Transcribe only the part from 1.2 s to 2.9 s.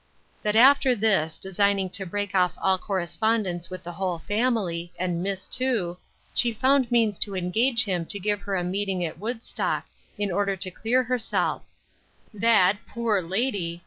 designing to break off all